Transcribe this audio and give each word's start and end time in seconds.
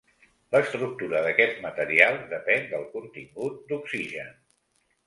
L'estructura 0.55 1.21
d'aquests 1.27 1.61
materials 1.67 2.27
depèn 2.35 2.67
del 2.73 2.89
contingut 2.97 3.65
d'oxigen. 3.71 4.35